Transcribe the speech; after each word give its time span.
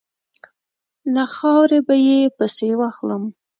له 1.13 1.23
خاورې 1.35 1.79
به 1.87 1.95
یې 2.07 2.19
پسي 2.37 2.71
واخلم. 2.79 3.23